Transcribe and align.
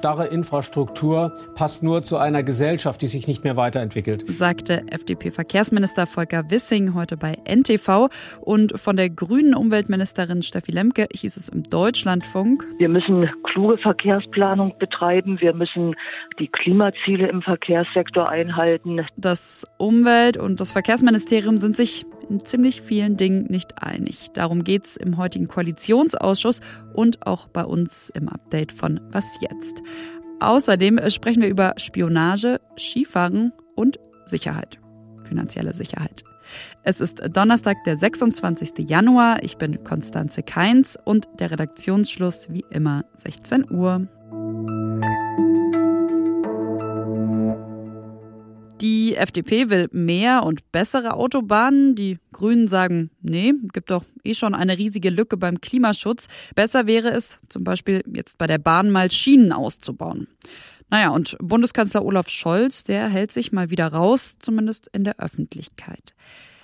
starre 0.00 0.28
Infrastruktur 0.28 1.34
passt 1.54 1.82
nur 1.82 2.00
zu 2.00 2.16
einer 2.16 2.42
Gesellschaft, 2.42 3.02
die 3.02 3.06
sich 3.06 3.28
nicht 3.28 3.44
mehr 3.44 3.58
weiterentwickelt. 3.58 4.24
Sagte 4.28 4.82
FDP-Verkehrsminister 4.90 6.06
Volker 6.06 6.50
Wissing 6.50 6.94
heute 6.94 7.18
bei 7.18 7.36
NTV. 7.44 8.08
Und 8.40 8.80
von 8.80 8.96
der 8.96 9.10
grünen 9.10 9.54
Umweltministerin 9.54 10.42
Steffi 10.42 10.72
Lemke 10.72 11.06
hieß 11.12 11.36
es 11.36 11.50
im 11.50 11.64
Deutschlandfunk. 11.64 12.64
Wir 12.78 12.88
müssen 12.88 13.28
kluge 13.42 13.76
Verkehrsplanung 13.76 14.72
betreiben. 14.78 15.38
Wir 15.38 15.52
müssen 15.52 15.94
die 16.38 16.48
Klimaziele 16.48 17.28
im 17.28 17.42
Verkehrssektor 17.42 18.26
einhalten. 18.26 19.04
Das 19.18 19.66
Umwelt- 19.76 20.38
und 20.38 20.60
das 20.60 20.72
Verkehrsministerium 20.72 21.58
sind 21.58 21.76
sich 21.76 22.06
in 22.30 22.44
ziemlich 22.46 22.80
vielen 22.80 23.16
Dingen 23.16 23.46
nicht 23.50 23.82
einig. 23.82 24.30
Darum 24.32 24.64
geht 24.64 24.86
es 24.86 24.96
im 24.96 25.18
heutigen 25.18 25.48
Koalitionsausschuss 25.48 26.60
und 26.94 27.26
auch 27.26 27.48
bei 27.48 27.64
uns 27.64 28.08
im 28.10 28.28
Update 28.28 28.72
von 28.72 29.00
Was 29.10 29.38
jetzt. 29.40 29.82
Außerdem 30.40 30.98
sprechen 31.10 31.42
wir 31.42 31.48
über 31.48 31.74
Spionage, 31.76 32.60
Skifahren 32.78 33.52
und 33.76 33.98
Sicherheit, 34.24 34.78
finanzielle 35.24 35.74
Sicherheit. 35.74 36.24
Es 36.82 37.00
ist 37.00 37.20
Donnerstag, 37.32 37.76
der 37.84 37.96
26. 37.96 38.88
Januar. 38.88 39.42
Ich 39.42 39.56
bin 39.56 39.84
Konstanze 39.84 40.42
Keins 40.42 40.98
und 41.04 41.28
der 41.38 41.50
Redaktionsschluss 41.50 42.48
wie 42.50 42.64
immer 42.70 43.04
16 43.14 43.70
Uhr. 43.70 44.08
FDP 49.20 49.70
will 49.70 49.88
mehr 49.92 50.42
und 50.42 50.72
bessere 50.72 51.14
Autobahnen. 51.14 51.94
Die 51.94 52.18
Grünen 52.32 52.68
sagen, 52.68 53.10
nee, 53.20 53.52
gibt 53.72 53.90
doch 53.90 54.04
eh 54.24 54.34
schon 54.34 54.54
eine 54.54 54.78
riesige 54.78 55.10
Lücke 55.10 55.36
beim 55.36 55.60
Klimaschutz. 55.60 56.28
Besser 56.54 56.86
wäre 56.86 57.10
es, 57.10 57.38
zum 57.48 57.64
Beispiel 57.64 58.02
jetzt 58.12 58.38
bei 58.38 58.46
der 58.46 58.58
Bahn 58.58 58.90
mal 58.90 59.10
Schienen 59.10 59.52
auszubauen. 59.52 60.28
Naja, 60.90 61.10
und 61.10 61.36
Bundeskanzler 61.40 62.04
Olaf 62.04 62.28
Scholz, 62.28 62.82
der 62.82 63.08
hält 63.08 63.30
sich 63.30 63.52
mal 63.52 63.70
wieder 63.70 63.88
raus, 63.88 64.36
zumindest 64.40 64.88
in 64.92 65.04
der 65.04 65.20
Öffentlichkeit. 65.20 66.14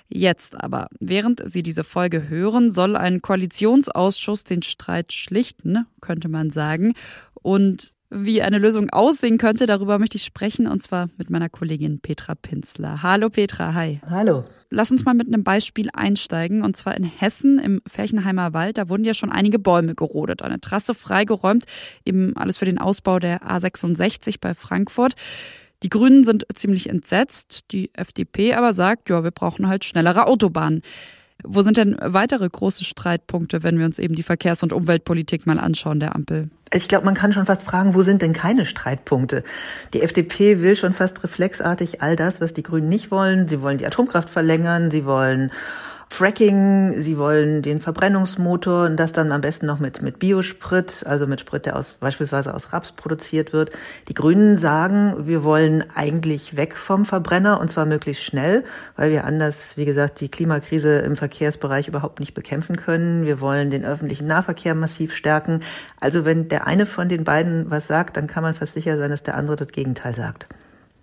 Jetzt 0.09 0.59
aber, 0.61 0.87
während 0.99 1.41
Sie 1.49 1.63
diese 1.63 1.83
Folge 1.83 2.29
hören, 2.29 2.71
soll 2.71 2.95
ein 2.95 3.21
Koalitionsausschuss 3.21 4.43
den 4.43 4.63
Streit 4.63 5.11
schlichten, 5.11 5.85
könnte 6.01 6.29
man 6.29 6.49
sagen. 6.49 6.93
Und 7.41 7.93
wie 8.09 8.41
eine 8.41 8.57
Lösung 8.57 8.89
aussehen 8.89 9.37
könnte, 9.37 9.65
darüber 9.65 9.99
möchte 9.99 10.17
ich 10.17 10.23
sprechen 10.23 10.67
und 10.67 10.81
zwar 10.81 11.09
mit 11.17 11.29
meiner 11.29 11.49
Kollegin 11.49 11.99
Petra 11.99 12.35
Pinzler. 12.35 13.03
Hallo 13.03 13.29
Petra, 13.29 13.73
hi. 13.73 13.99
Hallo. 14.09 14.45
Lass 14.69 14.91
uns 14.91 15.05
mal 15.05 15.13
mit 15.13 15.27
einem 15.27 15.43
Beispiel 15.43 15.89
einsteigen 15.93 16.61
und 16.61 16.77
zwar 16.77 16.95
in 16.95 17.03
Hessen 17.03 17.59
im 17.59 17.81
Ferchenheimer 17.85 18.53
Wald. 18.53 18.77
Da 18.77 18.89
wurden 18.89 19.03
ja 19.03 19.13
schon 19.13 19.31
einige 19.31 19.59
Bäume 19.59 19.95
gerodet, 19.95 20.41
eine 20.41 20.61
Trasse 20.61 20.93
freigeräumt, 20.93 21.65
eben 22.05 22.35
alles 22.37 22.57
für 22.57 22.65
den 22.65 22.77
Ausbau 22.77 23.19
der 23.19 23.41
A66 23.43 24.37
bei 24.39 24.53
Frankfurt. 24.53 25.13
Die 25.83 25.89
Grünen 25.89 26.23
sind 26.23 26.45
ziemlich 26.55 26.89
entsetzt, 26.89 27.65
die 27.71 27.91
FDP 27.93 28.55
aber 28.55 28.73
sagt, 28.73 29.09
ja, 29.09 29.23
wir 29.23 29.31
brauchen 29.31 29.67
halt 29.67 29.85
schnellere 29.85 30.27
Autobahnen. 30.27 30.81
Wo 31.43 31.61
sind 31.61 31.77
denn 31.77 31.95
weitere 32.01 32.49
große 32.49 32.83
Streitpunkte, 32.83 33.63
wenn 33.63 33.77
wir 33.77 33.85
uns 33.85 33.99
eben 33.99 34.15
die 34.15 34.23
Verkehrs- 34.23 34.63
und 34.63 34.73
Umweltpolitik 34.73 35.45
mal 35.45 35.59
anschauen 35.59 35.99
der 35.99 36.15
Ampel? 36.15 36.49
Ich 36.73 36.87
glaube, 36.87 37.05
man 37.05 37.13
kann 37.13 37.31
schon 37.31 37.45
fast 37.45 37.63
fragen, 37.63 37.93
wo 37.93 38.03
sind 38.03 38.21
denn 38.21 38.33
keine 38.33 38.65
Streitpunkte? 38.65 39.43
Die 39.93 40.01
FDP 40.01 40.61
will 40.61 40.75
schon 40.75 40.93
fast 40.93 41.23
reflexartig 41.23 42.01
all 42.01 42.15
das, 42.15 42.41
was 42.41 42.53
die 42.53 42.63
Grünen 42.63 42.89
nicht 42.89 43.11
wollen. 43.11 43.47
Sie 43.47 43.61
wollen 43.61 43.77
die 43.77 43.85
Atomkraft 43.85 44.29
verlängern, 44.29 44.91
sie 44.91 45.05
wollen 45.05 45.51
Fracking, 46.09 47.01
sie 47.01 47.17
wollen 47.17 47.61
den 47.61 47.79
Verbrennungsmotor 47.79 48.85
und 48.85 48.97
das 48.97 49.13
dann 49.13 49.31
am 49.31 49.41
besten 49.41 49.65
noch 49.65 49.79
mit, 49.79 50.01
mit 50.01 50.19
Biosprit, 50.19 51.05
also 51.05 51.27
mit 51.27 51.41
Sprit, 51.41 51.65
der 51.65 51.75
aus, 51.75 51.93
beispielsweise 51.93 52.53
aus 52.53 52.73
Raps 52.73 52.91
produziert 52.93 53.53
wird. 53.53 53.71
Die 54.07 54.13
Grünen 54.13 54.57
sagen, 54.57 55.27
wir 55.27 55.43
wollen 55.43 55.83
eigentlich 55.93 56.55
weg 56.55 56.75
vom 56.75 57.05
Verbrenner 57.05 57.59
und 57.59 57.69
zwar 57.69 57.85
möglichst 57.85 58.23
schnell, 58.23 58.63
weil 58.95 59.11
wir 59.11 59.25
anders, 59.25 59.77
wie 59.77 59.85
gesagt, 59.85 60.21
die 60.21 60.29
Klimakrise 60.29 60.99
im 60.99 61.17
Verkehrsbereich 61.17 61.87
überhaupt 61.87 62.19
nicht 62.19 62.33
bekämpfen 62.33 62.77
können. 62.77 63.25
Wir 63.25 63.39
wollen 63.41 63.69
den 63.69 63.85
öffentlichen 63.85 64.27
Nahverkehr 64.27 64.75
massiv 64.75 65.13
stärken. 65.13 65.59
Also 65.99 66.25
wenn 66.25 66.47
der 66.47 66.65
eine 66.65 66.85
von 66.85 67.09
den 67.09 67.25
beiden 67.25 67.69
was 67.69 67.87
sagt, 67.87 68.17
dann 68.17 68.27
kann 68.27 68.43
man 68.43 68.55
fast 68.55 68.73
sicher 68.73 68.97
sein, 68.97 69.11
dass 69.11 69.23
der 69.23 69.35
andere 69.35 69.57
das 69.57 69.67
Gegenteil 69.67 70.15
sagt. 70.15 70.47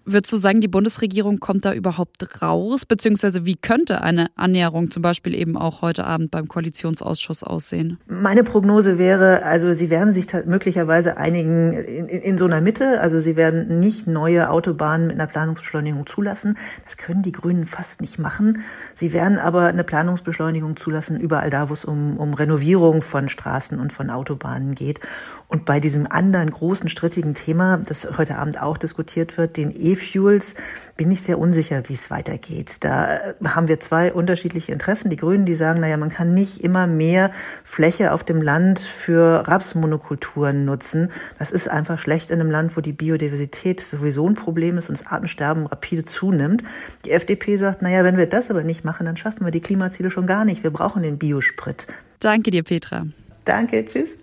Würdest 0.07 0.33
du 0.35 0.37
sagen, 0.37 0.61
die 0.61 0.69
Bundesregierung 0.69 1.41
kommt 1.41 1.65
da 1.65 1.73
überhaupt 1.73 2.43
raus? 2.43 2.85
Beziehungsweise 2.85 3.47
wie 3.47 3.57
könnte 3.57 4.03
eine 4.03 4.27
Annäherung 4.37 4.91
zum 4.91 5.03
Beispiel 5.03 5.35
eben 5.35 5.57
auch 5.57 5.81
heute 5.81 6.05
Abend 6.05 6.31
beim 6.31 6.47
Koalitionsausschuss 6.47 7.43
aussehen? 7.43 7.97
Meine 8.07 8.45
Prognose 8.45 8.99
wäre, 8.99 9.45
also 9.45 9.73
sie 9.73 9.89
werden 9.89 10.13
sich 10.13 10.27
möglicherweise 10.45 11.17
einigen 11.17 11.73
in, 11.73 12.09
in, 12.09 12.37
so 12.37 12.45
einer 12.45 12.61
Mitte. 12.61 13.01
Also 13.01 13.21
sie 13.21 13.37
werden 13.37 13.81
nicht 13.81 14.07
neue 14.07 14.51
Autobahnen 14.51 15.07
mit 15.07 15.17
einer 15.17 15.27
Planungsbeschleunigung 15.27 16.07
zulassen. 16.07 16.59
Das 16.85 16.99
können 16.99 17.23
die 17.23 17.33
Grünen 17.33 17.65
fast 17.65 18.03
nicht 18.03 18.19
machen. 18.19 18.63
Sie 18.95 19.15
werden 19.15 19.39
aber 19.39 19.69
eine 19.69 19.85
Planungsbeschleunigung 19.85 20.77
zulassen 20.77 21.19
überall 21.19 21.49
da, 21.49 21.71
wo 21.71 21.73
es 21.73 21.85
um, 21.85 22.19
um 22.19 22.35
Renovierung 22.35 23.01
von 23.01 23.31
Straßen 23.31 23.81
und 23.81 23.93
von 23.93 24.11
Autobahnen 24.11 24.75
geht. 24.75 25.01
Und 25.49 25.65
bei 25.65 25.79
diesem 25.79 26.11
anderen 26.11 26.51
großen 26.51 26.89
strittigen 26.89 27.35
Thema, 27.35 27.77
das 27.77 28.09
heute 28.17 28.39
Abend 28.39 28.61
auch 28.61 28.77
diskutiert 28.77 29.37
wird, 29.39 29.57
den 29.57 29.73
E-Fuels, 29.75 30.55
bin 30.97 31.11
ich 31.11 31.23
sehr 31.23 31.39
unsicher, 31.39 31.83
wie 31.87 31.95
es 31.95 32.11
weitergeht. 32.11 32.79
Da 32.81 33.15
äh, 33.15 33.35
haben 33.45 33.69
wir 33.69 33.81
zwei 33.81 34.13
unterschiedliche 34.13 34.73
Interessen. 34.73 35.11
Die 35.11 35.17
Grünen, 35.17 35.45
die 35.45 35.55
sagen, 35.55 35.81
naja, 35.81 35.97
man 35.97 36.09
kann 36.09 36.35
nicht 36.35 36.63
immer 36.63 36.87
mehr 36.87 37.31
Fläche 37.63 38.13
auf 38.13 38.25
dem 38.25 38.41
Land 38.41 38.81
für 38.81 39.47
Rapsmonokulturen 39.47 40.65
nutzen. 40.65 41.11
Das 41.39 41.51
ist 41.51 41.69
einfach 41.69 41.99
schlecht 41.99 42.31
in 42.31 42.41
einem 42.41 42.51
Land, 42.51 42.77
wo 42.77 42.81
die 42.81 42.93
Biodiversität 42.93 43.81
sowieso 43.81 44.29
ein 44.29 44.35
Problem 44.35 44.79
ist 44.79 44.89
und 44.89 45.01
das 45.01 45.07
Artensterben 45.07 45.67
rapide 45.67 46.05
zunimmt. 46.05 46.63
Die 47.05 47.11
FDP 47.11 47.57
sagt, 47.57 47.83
naja, 47.83 48.05
wenn 48.05 48.17
wir 48.17 48.27
das 48.27 48.51
aber 48.51 48.65
nicht 48.65 48.85
machen, 48.85 49.07
dann 49.07 49.17
schaffen 49.17 49.45
wir 49.45 49.51
die 49.51 49.61
Klimaziele 49.61 50.11
schon 50.11 50.27
gar 50.27 50.45
nicht. 50.45 50.63
Wir 50.63 50.71
brauchen 50.71 51.03
den 51.03 51.19
Biosprit. 51.19 51.87
Danke 52.21 52.51
dir, 52.51 52.63
Petra. 52.63 53.07
Danke, 53.45 53.85
tschüss. 53.85 54.17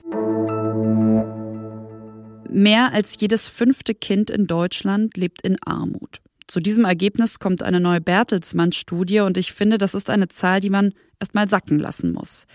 Mehr 2.51 2.91
als 2.91 3.15
jedes 3.17 3.47
fünfte 3.47 3.95
Kind 3.95 4.29
in 4.29 4.45
Deutschland 4.45 5.15
lebt 5.15 5.41
in 5.41 5.55
Armut. 5.63 6.17
Zu 6.47 6.59
diesem 6.59 6.83
Ergebnis 6.83 7.39
kommt 7.39 7.63
eine 7.63 7.79
neue 7.79 8.01
Bertelsmann-Studie 8.01 9.21
und 9.21 9.37
ich 9.37 9.53
finde, 9.53 9.77
das 9.77 9.93
ist 9.95 10.09
eine 10.09 10.27
Zahl, 10.27 10.59
die 10.59 10.69
man 10.69 10.93
erstmal 11.17 11.47
sacken 11.47 11.79
lassen 11.79 12.11
muss. 12.11 12.47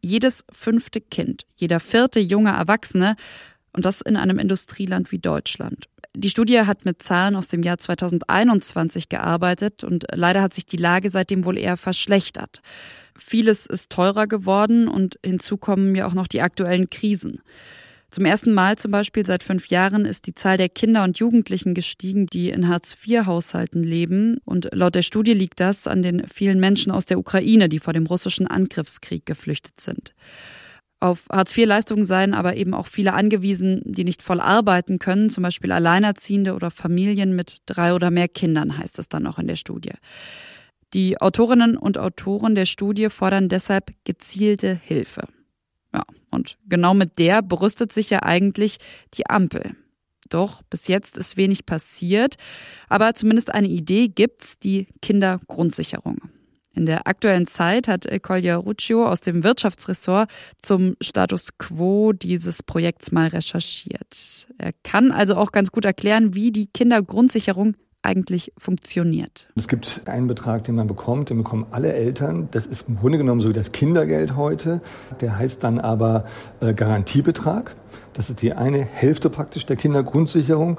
Jedes 0.00 0.44
fünfte 0.50 1.02
Kind, 1.02 1.42
jeder 1.56 1.78
vierte 1.78 2.20
junge 2.20 2.52
Erwachsene 2.52 3.16
und 3.74 3.84
das 3.84 4.00
in 4.00 4.16
einem 4.16 4.38
Industrieland 4.38 5.12
wie 5.12 5.18
Deutschland. 5.18 5.88
Die 6.16 6.30
Studie 6.30 6.60
hat 6.60 6.86
mit 6.86 7.02
Zahlen 7.02 7.36
aus 7.36 7.48
dem 7.48 7.62
Jahr 7.62 7.76
2021 7.76 9.10
gearbeitet 9.10 9.84
und 9.84 10.06
leider 10.10 10.40
hat 10.40 10.54
sich 10.54 10.64
die 10.64 10.78
Lage 10.78 11.10
seitdem 11.10 11.44
wohl 11.44 11.58
eher 11.58 11.76
verschlechtert. 11.76 12.62
Vieles 13.14 13.66
ist 13.66 13.90
teurer 13.90 14.26
geworden 14.26 14.88
und 14.88 15.18
hinzu 15.22 15.58
kommen 15.58 15.94
ja 15.94 16.06
auch 16.06 16.14
noch 16.14 16.28
die 16.28 16.40
aktuellen 16.40 16.88
Krisen. 16.88 17.42
Zum 18.14 18.26
ersten 18.26 18.54
Mal 18.54 18.78
zum 18.78 18.92
Beispiel 18.92 19.26
seit 19.26 19.42
fünf 19.42 19.66
Jahren 19.70 20.04
ist 20.04 20.28
die 20.28 20.36
Zahl 20.36 20.56
der 20.56 20.68
Kinder 20.68 21.02
und 21.02 21.18
Jugendlichen 21.18 21.74
gestiegen, 21.74 22.26
die 22.26 22.50
in 22.50 22.68
Hartz-IV-Haushalten 22.68 23.82
leben. 23.82 24.38
Und 24.44 24.68
laut 24.72 24.94
der 24.94 25.02
Studie 25.02 25.32
liegt 25.32 25.58
das 25.58 25.88
an 25.88 26.04
den 26.04 26.28
vielen 26.28 26.60
Menschen 26.60 26.92
aus 26.92 27.06
der 27.06 27.18
Ukraine, 27.18 27.68
die 27.68 27.80
vor 27.80 27.92
dem 27.92 28.06
russischen 28.06 28.46
Angriffskrieg 28.46 29.26
geflüchtet 29.26 29.80
sind. 29.80 30.14
Auf 31.00 31.24
Hartz-IV-Leistungen 31.28 32.04
seien 32.04 32.34
aber 32.34 32.54
eben 32.54 32.72
auch 32.72 32.86
viele 32.86 33.14
angewiesen, 33.14 33.82
die 33.84 34.04
nicht 34.04 34.22
voll 34.22 34.38
arbeiten 34.38 35.00
können, 35.00 35.28
zum 35.28 35.42
Beispiel 35.42 35.72
Alleinerziehende 35.72 36.54
oder 36.54 36.70
Familien 36.70 37.34
mit 37.34 37.62
drei 37.66 37.94
oder 37.94 38.12
mehr 38.12 38.28
Kindern, 38.28 38.78
heißt 38.78 39.00
es 39.00 39.08
dann 39.08 39.26
auch 39.26 39.40
in 39.40 39.48
der 39.48 39.56
Studie. 39.56 39.94
Die 40.92 41.20
Autorinnen 41.20 41.76
und 41.76 41.98
Autoren 41.98 42.54
der 42.54 42.66
Studie 42.66 43.10
fordern 43.10 43.48
deshalb 43.48 43.90
gezielte 44.04 44.78
Hilfe. 44.84 45.26
Ja, 45.94 46.02
und 46.30 46.58
genau 46.68 46.92
mit 46.92 47.18
der 47.20 47.40
berüstet 47.40 47.92
sich 47.92 48.10
ja 48.10 48.22
eigentlich 48.24 48.78
die 49.14 49.26
Ampel. 49.30 49.76
Doch 50.28 50.62
bis 50.62 50.88
jetzt 50.88 51.16
ist 51.16 51.36
wenig 51.36 51.66
passiert, 51.66 52.34
aber 52.88 53.14
zumindest 53.14 53.54
eine 53.54 53.68
Idee 53.68 54.08
gibt's, 54.08 54.58
die 54.58 54.88
Kindergrundsicherung. 55.00 56.18
In 56.72 56.86
der 56.86 57.06
aktuellen 57.06 57.46
Zeit 57.46 57.86
hat 57.86 58.08
Collier 58.22 58.56
Ruccio 58.56 59.06
aus 59.06 59.20
dem 59.20 59.44
Wirtschaftsressort 59.44 60.28
zum 60.60 60.96
Status 61.00 61.56
quo 61.56 62.12
dieses 62.12 62.64
Projekts 62.64 63.12
mal 63.12 63.28
recherchiert. 63.28 64.48
Er 64.58 64.72
kann 64.82 65.12
also 65.12 65.36
auch 65.36 65.52
ganz 65.52 65.70
gut 65.70 65.84
erklären, 65.84 66.34
wie 66.34 66.50
die 66.50 66.66
Kindergrundsicherung 66.66 67.76
eigentlich 68.04 68.52
funktioniert. 68.58 69.48
Es 69.56 69.66
gibt 69.66 70.02
einen 70.06 70.26
Betrag, 70.26 70.64
den 70.64 70.74
man 70.74 70.86
bekommt, 70.86 71.30
den 71.30 71.38
bekommen 71.38 71.66
alle 71.70 71.94
Eltern. 71.94 72.48
Das 72.50 72.66
ist 72.66 72.88
im 72.88 72.98
Grunde 72.98 73.18
genommen 73.18 73.40
so 73.40 73.48
wie 73.48 73.54
das 73.54 73.72
Kindergeld 73.72 74.36
heute. 74.36 74.82
Der 75.20 75.38
heißt 75.38 75.64
dann 75.64 75.80
aber 75.80 76.26
äh, 76.60 76.74
Garantiebetrag. 76.74 77.74
Das 78.14 78.30
ist 78.30 78.40
die 78.42 78.54
eine 78.54 78.78
Hälfte 78.78 79.28
praktisch 79.28 79.66
der 79.66 79.76
Kindergrundsicherung. 79.76 80.78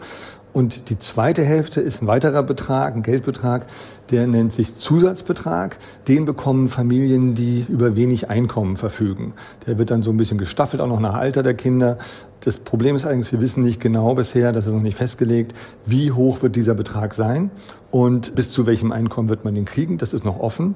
Und 0.53 0.89
die 0.89 0.97
zweite 0.97 1.43
Hälfte 1.43 1.81
ist 1.81 2.01
ein 2.01 2.07
weiterer 2.07 2.41
Betrag, 2.41 2.95
ein 2.95 3.03
Geldbetrag, 3.03 3.65
der 4.09 4.25
nennt 4.25 4.53
sich 4.53 4.77
Zusatzbetrag. 4.77 5.77
Den 6.07 6.23
bekommen 6.23 6.69
Familien, 6.69 7.35
die 7.35 7.65
über 7.67 7.97
wenig 7.97 8.29
Einkommen 8.29 8.77
verfügen. 8.77 9.33
Der 9.67 9.77
wird 9.77 9.91
dann 9.91 10.01
so 10.01 10.11
ein 10.11 10.17
bisschen 10.17 10.37
gestaffelt, 10.37 10.81
auch 10.81 10.87
noch 10.87 11.01
nach 11.01 11.15
Alter 11.15 11.43
der 11.43 11.55
Kinder. 11.55 11.97
Das 12.39 12.55
Problem 12.55 12.95
ist 12.95 13.03
allerdings, 13.03 13.33
wir 13.33 13.41
wissen 13.41 13.65
nicht 13.65 13.81
genau 13.81 14.15
bisher, 14.15 14.53
das 14.53 14.65
ist 14.65 14.71
noch 14.71 14.81
nicht 14.81 14.97
festgelegt, 14.97 15.53
wie 15.85 16.13
hoch 16.13 16.41
wird 16.41 16.55
dieser 16.55 16.73
Betrag 16.73 17.15
sein 17.15 17.51
und 17.91 18.33
bis 18.35 18.51
zu 18.51 18.65
welchem 18.65 18.93
Einkommen 18.93 19.27
wird 19.27 19.43
man 19.43 19.55
den 19.55 19.65
kriegen. 19.65 19.97
Das 19.97 20.13
ist 20.13 20.23
noch 20.23 20.39
offen. 20.39 20.75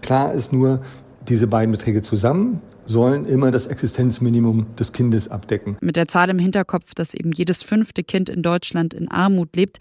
Klar 0.00 0.32
ist 0.32 0.54
nur, 0.54 0.80
diese 1.28 1.46
beiden 1.46 1.72
Beträge 1.72 2.00
zusammen 2.00 2.62
sollen 2.88 3.26
immer 3.26 3.50
das 3.50 3.66
Existenzminimum 3.66 4.74
des 4.76 4.92
Kindes 4.92 5.28
abdecken. 5.28 5.76
Mit 5.80 5.96
der 5.96 6.08
Zahl 6.08 6.30
im 6.30 6.38
Hinterkopf, 6.38 6.94
dass 6.94 7.14
eben 7.14 7.32
jedes 7.32 7.62
fünfte 7.62 8.02
Kind 8.02 8.28
in 8.28 8.42
Deutschland 8.42 8.94
in 8.94 9.10
Armut 9.10 9.54
lebt, 9.54 9.78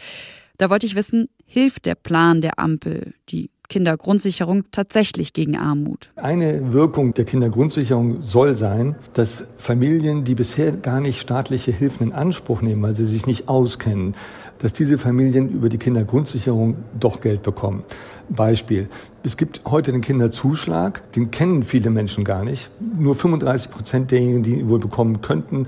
da 0.58 0.70
wollte 0.70 0.86
ich 0.86 0.96
wissen, 0.96 1.30
hilft 1.46 1.86
der 1.86 1.96
Plan 1.96 2.42
der 2.42 2.60
Ampel, 2.60 3.14
die 3.30 3.50
Kindergrundsicherung 3.70 4.64
tatsächlich 4.72 5.34
gegen 5.34 5.58
Armut? 5.58 6.10
Eine 6.16 6.74
Wirkung 6.74 7.14
der 7.14 7.26
Kindergrundsicherung 7.26 8.24
soll 8.24 8.56
sein, 8.56 8.96
dass 9.14 9.46
Familien, 9.58 10.24
die 10.24 10.36
bisher 10.36 10.72
gar 10.72 11.02
nicht 11.02 11.20
staatliche 11.20 11.72
Hilfen 11.72 12.08
in 12.08 12.14
Anspruch 12.14 12.62
nehmen, 12.62 12.82
weil 12.82 12.96
sie 12.96 13.06
sich 13.06 13.26
nicht 13.26 13.50
auskennen, 13.50 14.16
dass 14.60 14.74
diese 14.74 14.98
Familien 14.98 15.50
über 15.50 15.70
die 15.70 15.78
Kindergrundsicherung 15.78 16.78
doch 17.00 17.22
Geld 17.22 17.44
bekommen. 17.44 17.84
Beispiel. 18.30 18.90
Es 19.24 19.38
gibt 19.38 19.62
heute 19.66 19.92
den 19.92 20.02
Kinderzuschlag, 20.02 21.12
den 21.14 21.32
kennen 21.32 21.64
viele 21.64 21.90
Menschen 21.90 22.24
gar 22.24 22.44
nicht. 22.44 22.70
Nur 22.80 23.16
35 23.16 23.72
Prozent 23.72 24.12
derjenigen, 24.12 24.44
die 24.44 24.56
ihn 24.56 24.70
wohl 24.70 24.80
bekommen 24.80 25.22
könnten, 25.22 25.68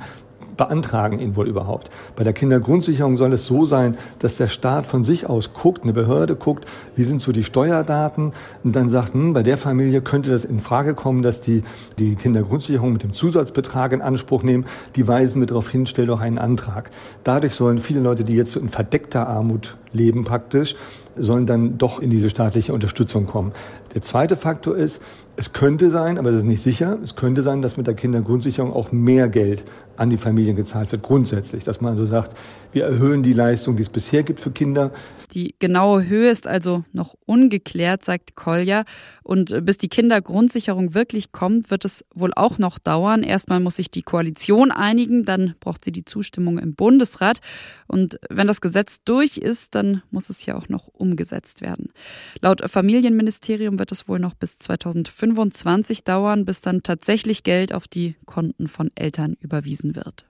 beantragen 0.59 1.19
ihn 1.19 1.37
wohl 1.37 1.47
überhaupt. 1.47 1.89
Bei 2.17 2.25
der 2.25 2.33
Kindergrundsicherung 2.33 3.15
soll 3.15 3.31
es 3.31 3.47
so 3.47 3.63
sein, 3.63 3.97
dass 4.19 4.35
der 4.35 4.49
Staat 4.49 4.85
von 4.85 5.05
sich 5.05 5.27
aus 5.27 5.53
guckt, 5.53 5.83
eine 5.83 5.93
Behörde 5.93 6.35
guckt, 6.35 6.65
wie 6.97 7.03
sind 7.03 7.21
so 7.21 7.31
die 7.31 7.45
Steuerdaten 7.45 8.33
und 8.65 8.75
dann 8.75 8.89
sagt, 8.89 9.13
hm, 9.13 9.31
bei 9.33 9.41
der 9.41 9.57
Familie 9.57 10.01
könnte 10.01 10.29
das 10.29 10.43
in 10.43 10.59
Frage 10.59 10.95
kommen, 10.95 11.21
dass 11.23 11.39
die 11.39 11.63
die 11.97 12.15
Kindergrundsicherung 12.15 12.91
mit 12.91 13.03
dem 13.03 13.13
Zusatzbetrag 13.13 13.93
in 13.93 14.01
Anspruch 14.01 14.43
nehmen. 14.43 14.65
Die 14.97 15.07
weisen 15.07 15.39
mit 15.39 15.49
darauf 15.49 15.69
hin, 15.69 15.85
stell 15.85 16.07
doch 16.07 16.19
einen 16.19 16.37
Antrag. 16.37 16.91
Dadurch 17.23 17.55
sollen 17.55 17.79
viele 17.79 18.01
Leute, 18.01 18.25
die 18.25 18.35
jetzt 18.35 18.51
so 18.51 18.59
in 18.59 18.67
verdeckter 18.67 19.27
Armut 19.29 19.77
leben 19.93 20.23
praktisch, 20.23 20.75
sollen 21.17 21.45
dann 21.45 21.77
doch 21.77 21.99
in 21.99 22.09
diese 22.09 22.29
staatliche 22.29 22.73
Unterstützung 22.73 23.25
kommen. 23.25 23.51
Der 23.93 24.01
zweite 24.01 24.37
Faktor 24.37 24.77
ist, 24.77 25.01
es 25.35 25.53
könnte 25.53 25.89
sein, 25.89 26.17
aber 26.17 26.31
das 26.31 26.41
ist 26.41 26.47
nicht 26.47 26.61
sicher, 26.61 26.97
es 27.01 27.15
könnte 27.15 27.41
sein, 27.41 27.61
dass 27.61 27.77
mit 27.77 27.87
der 27.87 27.93
Kindergrundsicherung 27.93 28.73
auch 28.73 28.91
mehr 28.91 29.29
Geld 29.29 29.63
an 29.95 30.09
die 30.09 30.17
Familien 30.17 30.55
gezahlt 30.55 30.91
wird, 30.91 31.01
grundsätzlich. 31.01 31.63
Dass 31.63 31.81
man 31.81 31.91
also 31.91 32.05
sagt, 32.05 32.35
wir 32.71 32.85
erhöhen 32.85 33.23
die 33.23 33.33
Leistung, 33.33 33.75
die 33.75 33.83
es 33.83 33.89
bisher 33.89 34.23
gibt 34.23 34.39
für 34.39 34.51
Kinder. 34.51 34.91
Die 35.31 35.55
genaue 35.59 36.07
Höhe 36.07 36.29
ist 36.29 36.47
also 36.47 36.83
noch 36.93 37.15
ungeklärt, 37.25 38.05
sagt 38.05 38.35
Kolja. 38.35 38.83
Und 39.23 39.65
bis 39.65 39.77
die 39.77 39.89
Kindergrundsicherung 39.89 40.93
wirklich 40.93 41.31
kommt, 41.31 41.71
wird 41.71 41.85
es 41.85 42.05
wohl 42.13 42.31
auch 42.35 42.57
noch 42.59 42.79
dauern. 42.79 43.23
Erstmal 43.23 43.59
muss 43.59 43.75
sich 43.75 43.91
die 43.91 44.01
Koalition 44.01 44.71
einigen, 44.71 45.25
dann 45.25 45.55
braucht 45.59 45.85
sie 45.85 45.91
die 45.91 46.05
Zustimmung 46.05 46.59
im 46.59 46.75
Bundesrat. 46.75 47.39
Und 47.87 48.19
wenn 48.29 48.47
das 48.47 48.61
Gesetz 48.61 49.03
durch 49.03 49.37
ist, 49.37 49.75
dann 49.79 50.03
muss 50.11 50.29
es 50.29 50.45
ja 50.45 50.55
auch 50.55 50.67
noch 50.67 50.87
umgesetzt 50.87 51.61
werden. 51.61 51.91
Laut 52.41 52.61
Familienministerium 52.69 53.79
wird 53.79 53.91
es 53.91 54.07
wohl 54.07 54.19
noch 54.19 54.33
bis 54.33 54.59
2025 54.59 56.03
dauern, 56.03 56.43
bis 56.45 56.61
dann 56.61 56.83
tatsächlich 56.83 57.43
Geld 57.43 57.73
auf 57.73 57.87
die 57.87 58.15
Konten 58.25 58.67
von 58.67 58.91
Eltern 58.95 59.37
überwiesen 59.39 59.95
wird. 59.95 60.25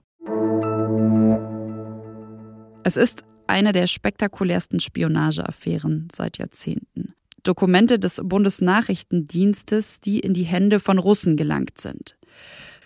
Es 2.84 2.96
ist 2.96 3.24
eine 3.46 3.72
der 3.72 3.88
spektakulärsten 3.88 4.78
Spionageaffären 4.78 6.08
seit 6.12 6.38
Jahrzehnten. 6.38 7.14
Dokumente 7.42 7.98
des 7.98 8.20
Bundesnachrichtendienstes, 8.22 10.00
die 10.00 10.20
in 10.20 10.34
die 10.34 10.44
Hände 10.44 10.78
von 10.78 10.98
Russen 10.98 11.36
gelangt 11.36 11.80
sind. 11.80 12.16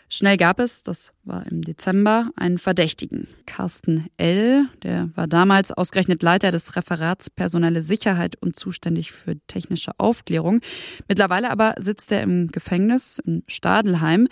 Schnell 0.08 0.36
gab 0.36 0.60
es, 0.60 0.82
das 0.82 1.12
war 1.24 1.46
im 1.46 1.62
Dezember, 1.62 2.30
einen 2.36 2.58
Verdächtigen. 2.58 3.26
Carsten 3.46 4.06
L., 4.16 4.66
der 4.82 5.10
war 5.14 5.26
damals 5.26 5.72
ausgerechnet 5.72 6.22
Leiter 6.22 6.50
des 6.50 6.76
Referats 6.76 7.30
Personelle 7.30 7.82
Sicherheit 7.82 8.36
und 8.40 8.56
zuständig 8.56 9.12
für 9.12 9.36
technische 9.46 9.92
Aufklärung. 9.98 10.60
Mittlerweile 11.08 11.50
aber 11.50 11.74
sitzt 11.78 12.12
er 12.12 12.22
im 12.22 12.48
Gefängnis 12.48 13.18
in 13.18 13.42
Stadelheim. 13.48 14.28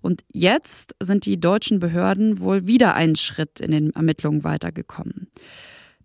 Und 0.00 0.24
jetzt 0.32 0.94
sind 1.00 1.24
die 1.24 1.40
deutschen 1.40 1.80
Behörden 1.80 2.40
wohl 2.40 2.66
wieder 2.66 2.94
einen 2.94 3.16
Schritt 3.16 3.60
in 3.60 3.70
den 3.70 3.90
Ermittlungen 3.94 4.44
weitergekommen. 4.44 5.28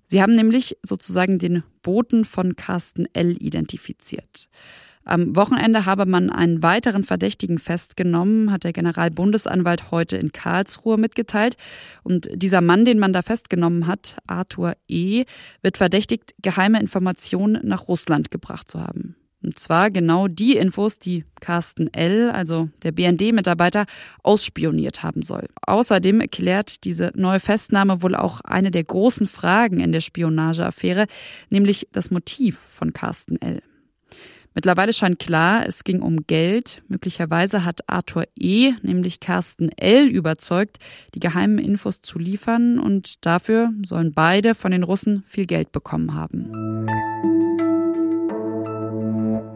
Sie 0.06 0.24
haben 0.24 0.34
nämlich 0.34 0.78
sozusagen 0.84 1.38
den 1.38 1.62
Boten 1.84 2.26
von 2.26 2.56
Carsten 2.56 3.06
L. 3.14 3.38
identifiziert. 3.40 4.50
Am 5.10 5.36
Wochenende 5.36 5.88
habe 5.88 6.06
man 6.06 6.30
einen 6.30 6.62
weiteren 6.62 7.04
Verdächtigen 7.04 7.58
festgenommen, 7.58 8.52
hat 8.52 8.64
der 8.64 8.74
Generalbundesanwalt 8.74 9.90
heute 9.90 10.18
in 10.18 10.32
Karlsruhe 10.34 10.98
mitgeteilt. 10.98 11.58
Und 12.04 12.30
dieser 12.32 12.62
Mann, 12.62 12.86
den 12.86 13.00
man 13.00 13.12
da 13.12 13.24
festgenommen 13.24 13.88
hat, 13.88 14.18
Arthur 14.28 14.76
E., 14.88 15.24
wird 15.64 15.78
verdächtigt, 15.78 16.36
geheime 16.44 16.80
Informationen 16.80 17.60
nach 17.64 17.88
Russland 17.88 18.30
gebracht 18.30 18.70
zu 18.70 18.82
haben. 18.82 19.16
Und 19.42 19.58
zwar 19.58 19.90
genau 19.90 20.28
die 20.28 20.58
Infos, 20.58 21.00
die 21.00 21.26
Carsten 21.42 21.92
L., 21.92 22.30
also 22.30 22.70
der 22.84 22.92
BND-Mitarbeiter, 22.92 23.86
ausspioniert 24.22 25.02
haben 25.02 25.24
soll. 25.24 25.48
Außerdem 25.66 26.30
klärt 26.30 26.84
diese 26.84 27.14
neue 27.16 27.40
Festnahme 27.40 28.04
wohl 28.04 28.16
auch 28.16 28.42
eine 28.42 28.70
der 28.70 28.84
großen 28.84 29.26
Fragen 29.26 29.80
in 29.80 29.92
der 29.92 30.02
Spionageaffäre, 30.02 31.08
nämlich 31.50 31.88
das 31.94 32.12
Motiv 32.12 32.60
von 32.60 32.94
Carsten 32.94 33.42
L. 33.42 33.64
Mittlerweile 34.56 34.94
scheint 34.94 35.20
klar, 35.20 35.66
es 35.66 35.84
ging 35.84 36.02
um 36.02 36.26
Geld. 36.28 36.82
Möglicherweise 36.88 37.66
hat 37.66 37.88
Arthur 37.88 38.26
E., 38.36 38.74
nämlich 38.82 39.20
Carsten 39.20 39.70
L., 39.78 40.08
überzeugt, 40.08 40.78
die 41.14 41.20
geheimen 41.20 41.60
Infos 41.60 42.02
zu 42.02 42.20
liefern 42.20 42.80
und 42.80 43.26
dafür 43.26 43.72
sollen 43.86 44.14
beide 44.14 44.56
von 44.56 44.72
den 44.72 44.84
Russen 44.84 45.24
viel 45.28 45.46
Geld 45.46 45.72
bekommen 45.72 46.14
haben. 46.14 46.50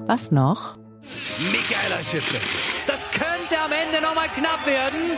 Was 0.05 0.31
noch? 0.31 0.77
Michaela 1.51 2.03
Schiffle. 2.03 2.39
Das 2.85 3.03
könnte 3.09 3.59
am 3.63 3.71
Ende 3.71 4.01
nochmal 4.01 4.29
knapp 4.29 4.65
werden. 4.65 5.17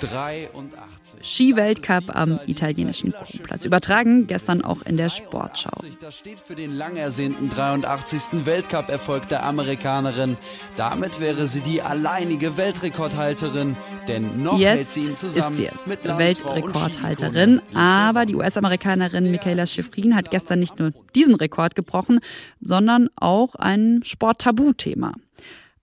83. 0.00 1.20
Skiweltcup 1.22 2.14
am 2.14 2.38
italienischen 2.46 3.12
Kronplatz. 3.12 3.64
Übertragen 3.64 4.26
gestern 4.26 4.62
auch 4.62 4.82
in 4.82 4.96
der 4.96 5.08
Sportschau. 5.08 5.70
Das 6.00 6.16
steht 6.16 6.40
für 6.40 6.54
den 6.54 6.74
lang 6.74 6.96
ersehnten 6.96 7.48
83. 7.48 8.44
Weltcup-Erfolg 8.46 9.28
der 9.28 9.44
Amerikanerin. 9.44 10.36
Damit 10.76 11.20
wäre 11.20 11.46
sie 11.48 11.60
die 11.60 11.82
alleinige 11.82 12.56
Weltrekordhalterin. 12.56 13.76
Denn 14.08 14.42
noch 14.42 14.58
Jetzt 14.58 14.76
hält 14.76 14.88
sie 14.88 15.00
ihn 15.00 15.16
zusammen 15.16 15.52
ist 15.52 15.58
sie 15.58 15.66
es, 15.66 15.86
mit 15.86 16.04
Weltrekordhalterin. 16.04 17.60
Aber 17.74 18.26
die 18.26 18.34
US-Amerikanerin 18.34 19.30
Michaela 19.30 19.66
Schifrin 19.66 20.14
hat 20.14 20.30
gestern 20.30 20.60
nicht 20.60 20.78
nur 20.78 20.90
diesen 21.14 21.34
Rekord 21.34 21.74
gebrochen, 21.74 22.20
sondern 22.60 23.08
auch 23.16 23.54
ein 23.54 24.00
Sporttabuthema 24.04 25.12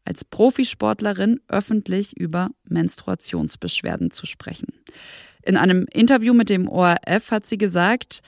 als 0.05 0.25
Profisportlerin 0.25 1.39
öffentlich 1.47 2.17
über 2.17 2.49
Menstruationsbeschwerden 2.65 4.11
zu 4.11 4.25
sprechen. 4.25 4.67
In 5.43 5.57
einem 5.57 5.85
Interview 5.91 6.33
mit 6.33 6.49
dem 6.49 6.67
ORF 6.67 7.31
hat 7.31 7.45
sie 7.45 7.57
gesagt, 7.57 8.21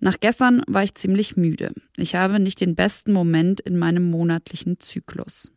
nach 0.00 0.18
gestern 0.18 0.62
war 0.66 0.82
ich 0.82 0.94
ziemlich 0.94 1.36
müde. 1.36 1.72
Ich 1.96 2.14
habe 2.14 2.40
nicht 2.40 2.60
den 2.60 2.74
besten 2.74 3.12
Moment 3.12 3.60
in 3.60 3.78
meinem 3.78 4.10
monatlichen 4.10 4.80
Zyklus. 4.80 5.50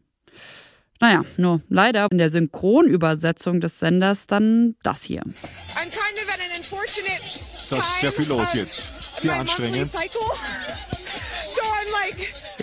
Naja, 1.00 1.24
nur 1.38 1.62
leider 1.67 2.07
in 2.12 2.17
der 2.17 2.29
Synchronübersetzung 2.29 3.60
des 3.60 3.79
Senders 3.79 4.27
dann 4.27 4.75
das 4.84 5.03
hier. 5.03 5.24
Das 7.69 7.79
ist 7.79 8.00
sehr 8.00 8.12
viel 8.12 8.27
los 8.27 8.53
jetzt. 8.53 8.81
Sehr 9.15 9.34
anstrengend. 9.34 9.89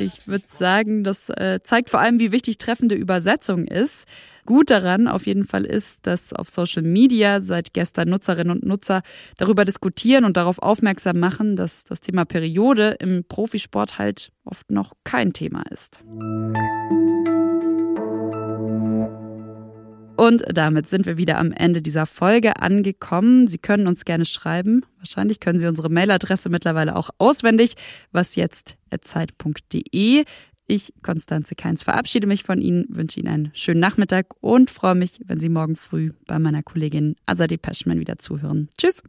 Ich 0.02 0.26
würde 0.26 0.44
sagen, 0.46 1.04
das 1.04 1.28
äh, 1.28 1.60
zeigt 1.62 1.90
vor 1.90 2.00
allem, 2.00 2.18
wie 2.18 2.32
wichtig 2.32 2.58
treffende 2.58 2.94
Übersetzung 2.94 3.64
ist. 3.64 4.06
Gut 4.44 4.70
daran 4.70 5.06
auf 5.06 5.26
jeden 5.26 5.44
Fall 5.44 5.64
ist, 5.64 6.06
dass 6.06 6.32
auf 6.32 6.50
Social 6.50 6.82
Media 6.82 7.40
seit 7.40 7.72
gestern 7.72 8.08
Nutzerinnen 8.08 8.50
und 8.50 8.66
Nutzer 8.66 9.02
darüber 9.38 9.64
diskutieren 9.64 10.24
und 10.24 10.36
darauf 10.36 10.58
aufmerksam 10.58 11.20
machen, 11.20 11.54
dass 11.54 11.84
das 11.84 12.00
Thema 12.00 12.24
Periode 12.24 12.96
im 12.98 13.24
Profisport 13.28 13.98
halt 13.98 14.32
oft 14.44 14.70
noch 14.72 14.94
kein 15.04 15.32
Thema 15.32 15.62
ist. 15.70 16.00
Und 20.22 20.44
damit 20.46 20.86
sind 20.86 21.04
wir 21.04 21.16
wieder 21.16 21.36
am 21.38 21.50
Ende 21.50 21.82
dieser 21.82 22.06
Folge 22.06 22.62
angekommen. 22.62 23.48
Sie 23.48 23.58
können 23.58 23.88
uns 23.88 24.04
gerne 24.04 24.24
schreiben. 24.24 24.86
Wahrscheinlich 24.98 25.40
können 25.40 25.58
Sie 25.58 25.66
unsere 25.66 25.88
Mailadresse 25.88 26.48
mittlerweile 26.48 26.94
auch 26.94 27.10
auswendig. 27.18 27.74
Was 28.12 28.36
jetzt 28.36 28.76
Zeit.de. 29.00 30.22
Ich, 30.68 30.94
Konstanze 31.02 31.56
Keins, 31.56 31.82
verabschiede 31.82 32.28
mich 32.28 32.44
von 32.44 32.60
Ihnen, 32.60 32.86
wünsche 32.88 33.18
Ihnen 33.18 33.28
einen 33.28 33.50
schönen 33.52 33.80
Nachmittag 33.80 34.26
und 34.40 34.70
freue 34.70 34.94
mich, 34.94 35.18
wenn 35.24 35.40
Sie 35.40 35.48
morgen 35.48 35.74
früh 35.74 36.12
bei 36.28 36.38
meiner 36.38 36.62
Kollegin 36.62 37.16
Azadeh 37.26 37.56
Peschman 37.56 37.98
wieder 37.98 38.18
zuhören. 38.18 38.68
Tschüss! 38.78 39.02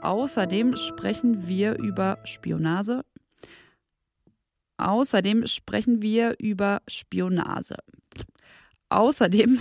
Außerdem 0.00 0.74
sprechen 0.74 1.46
wir 1.46 1.78
über 1.78 2.18
Spionage. 2.24 3.04
Außerdem 4.82 5.46
sprechen 5.46 6.02
wir 6.02 6.34
über 6.38 6.82
Spionage. 6.88 7.76
Außerdem 8.88 9.58